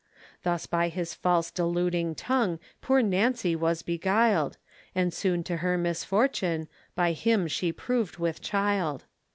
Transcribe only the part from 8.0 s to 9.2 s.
with child.